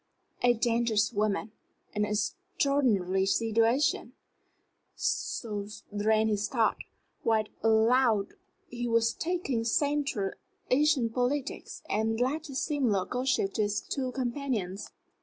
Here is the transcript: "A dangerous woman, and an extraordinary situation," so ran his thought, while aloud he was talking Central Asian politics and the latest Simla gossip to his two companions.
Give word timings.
"A 0.41 0.53
dangerous 0.55 1.13
woman, 1.13 1.51
and 1.93 2.05
an 2.07 2.11
extraordinary 2.13 3.27
situation," 3.27 4.13
so 4.95 5.67
ran 5.91 6.27
his 6.27 6.47
thought, 6.47 6.77
while 7.21 7.43
aloud 7.61 8.29
he 8.67 8.87
was 8.87 9.13
talking 9.13 9.63
Central 9.63 10.31
Asian 10.71 11.07
politics 11.11 11.83
and 11.87 12.17
the 12.17 12.23
latest 12.23 12.63
Simla 12.63 13.05
gossip 13.05 13.53
to 13.53 13.61
his 13.61 13.79
two 13.79 14.11
companions. 14.13 14.89